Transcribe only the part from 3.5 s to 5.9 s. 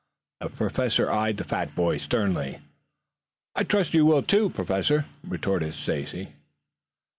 "I trust you will, too, Professor," retorted